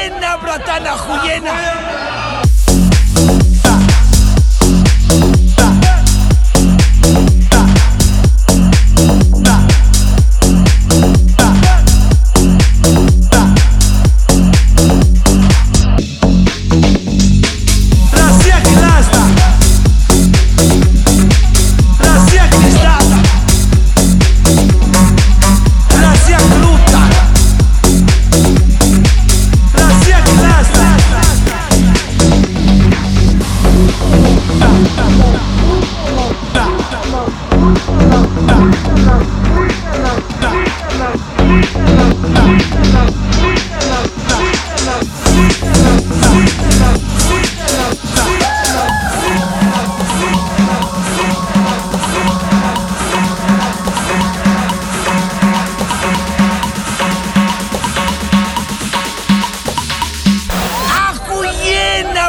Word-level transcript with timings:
Juyena, 0.00 0.38
Platana, 0.38 0.96
Juyena. 0.96 2.49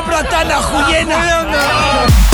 Abratan 0.02 0.50
a 0.50 0.62
Juliana. 0.62 2.31